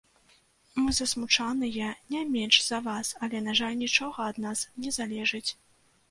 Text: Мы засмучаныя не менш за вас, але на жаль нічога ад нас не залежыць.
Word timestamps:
Мы 0.83 0.91
засмучаныя 0.99 1.89
не 2.13 2.21
менш 2.35 2.55
за 2.69 2.79
вас, 2.87 3.11
але 3.27 3.41
на 3.49 3.53
жаль 3.59 3.75
нічога 3.83 4.19
ад 4.31 4.39
нас 4.47 4.63
не 4.87 4.95
залежыць. 4.97 5.51